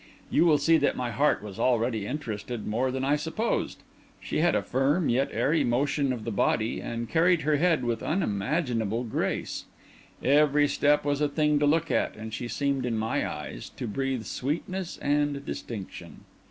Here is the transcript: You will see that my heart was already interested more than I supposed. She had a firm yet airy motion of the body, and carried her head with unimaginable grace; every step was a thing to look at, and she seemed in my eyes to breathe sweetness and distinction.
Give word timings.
You 0.31 0.45
will 0.47 0.57
see 0.57 0.77
that 0.77 0.95
my 0.97 1.11
heart 1.11 1.43
was 1.43 1.59
already 1.59 2.07
interested 2.07 2.65
more 2.65 2.89
than 2.89 3.05
I 3.05 3.15
supposed. 3.15 3.83
She 4.19 4.39
had 4.39 4.55
a 4.55 4.63
firm 4.63 5.09
yet 5.09 5.29
airy 5.31 5.63
motion 5.63 6.11
of 6.11 6.23
the 6.23 6.31
body, 6.31 6.79
and 6.81 7.07
carried 7.07 7.41
her 7.43 7.57
head 7.57 7.83
with 7.83 8.01
unimaginable 8.01 9.03
grace; 9.03 9.65
every 10.23 10.67
step 10.67 11.05
was 11.05 11.21
a 11.21 11.29
thing 11.29 11.59
to 11.59 11.67
look 11.67 11.91
at, 11.91 12.15
and 12.15 12.33
she 12.33 12.47
seemed 12.47 12.83
in 12.83 12.97
my 12.97 13.29
eyes 13.31 13.69
to 13.77 13.85
breathe 13.85 14.23
sweetness 14.23 14.97
and 15.03 15.45
distinction. 15.45 16.21